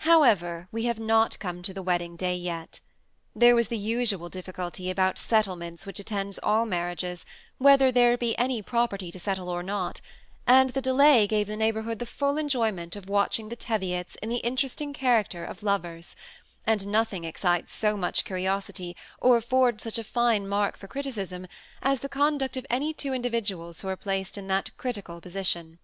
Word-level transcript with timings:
However, 0.00 0.68
we 0.70 0.84
have 0.84 0.98
not 0.98 1.38
come 1.38 1.62
to 1.62 1.72
the 1.72 1.80
wedding 1.82 2.14
day 2.14 2.36
yet 2.36 2.80
There 3.34 3.54
was 3.56 3.68
the 3.68 3.78
usaal 3.78 4.30
difficulty 4.30 4.92
ahout 4.92 5.16
settlements 5.16 5.86
which 5.86 5.98
attends 5.98 6.38
all 6.40 6.66
marriages, 6.66 7.24
whether 7.56 7.90
there 7.90 8.18
be 8.18 8.36
any 8.36 8.60
property 8.60 9.10
to 9.10 9.18
settle 9.18 9.48
or 9.48 9.62
not; 9.62 10.02
and 10.46 10.68
the 10.68 10.82
delay 10.82 11.26
gave 11.26 11.46
the 11.46 11.56
neighborhood 11.56 12.00
the 12.00 12.04
full 12.04 12.36
enjoyment 12.36 12.96
of 12.96 13.08
watching 13.08 13.48
the 13.48 13.56
Teviots 13.56 14.16
in 14.16 14.28
the 14.28 14.44
interesting 14.44 14.92
character 14.92 15.42
of 15.42 15.62
lovers; 15.62 16.14
and 16.66 16.86
nothing 16.86 17.24
excites 17.24 17.72
so 17.74 17.96
much 17.96 18.26
curios 18.26 18.68
ity, 18.68 18.94
or 19.22 19.38
affords 19.38 19.82
such 19.82 19.96
a 19.96 20.04
fine 20.04 20.46
mark 20.46 20.76
for 20.76 20.86
criticism, 20.86 21.46
as 21.80 22.00
the 22.00 22.10
con 22.10 22.36
duct 22.36 22.58
of 22.58 22.66
any 22.68 22.92
two 22.92 23.14
individuals 23.14 23.80
who 23.80 23.88
are 23.88 23.96
placed 23.96 24.36
in 24.36 24.48
that 24.48 24.76
critical 24.76 25.18
position. 25.18 25.78